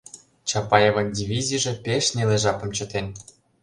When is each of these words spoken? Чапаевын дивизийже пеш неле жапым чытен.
Чапаевын 0.49 1.07
дивизийже 1.17 1.73
пеш 1.83 2.05
неле 2.15 2.37
жапым 2.43 2.69
чытен. 2.77 3.07